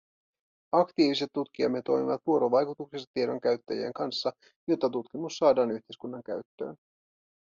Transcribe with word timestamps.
Aktiiviset 0.75 1.29
tutkijamme 1.33 1.81
toimivat 1.81 2.21
vuorovaikutuksessa 2.27 3.09
tiedon 3.13 3.41
käyttäjien 3.41 3.93
kanssa, 3.93 4.33
jotta 4.67 4.89
tutkimus 4.89 5.37
saadaan 5.37 5.71
yhteiskunnan 5.71 6.23
käyttöön. 6.23 6.75